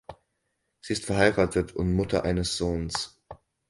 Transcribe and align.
Sie 0.83 0.93
ist 0.93 1.05
verheiratet 1.05 1.75
und 1.75 1.93
Mutter 1.93 2.23
eines 2.23 2.57
Sohns. 2.57 3.21